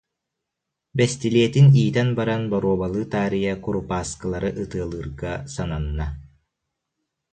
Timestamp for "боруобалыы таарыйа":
2.51-3.53